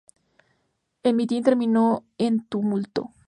El 1.03 1.13
mitin 1.13 1.43
terminó 1.43 2.03
en 2.17 2.43
tumulto. 2.47 3.13